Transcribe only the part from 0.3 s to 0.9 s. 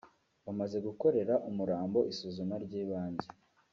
Bamaze